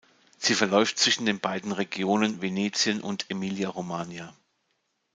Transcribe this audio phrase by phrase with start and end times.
[0.39, 4.33] Sie verläuft zwischen den beiden Regionen Venetien und Emilia-Romagna.